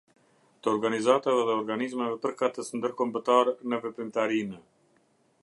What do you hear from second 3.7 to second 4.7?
veprimtarinë.